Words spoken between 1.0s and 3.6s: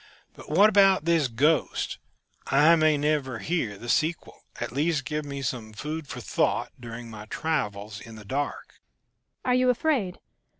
this ghost? I may never